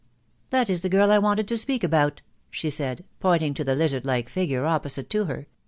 [0.49, 4.03] "That is the girl I wanted to speak about," she said, pointing to the lizard
[4.03, 5.45] like figure opposite to her.